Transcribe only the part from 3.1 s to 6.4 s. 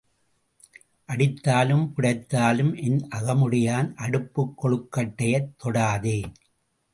அகமுடையான் அடுப்புக் கொழுக்கட்டையைத் தொடாதே.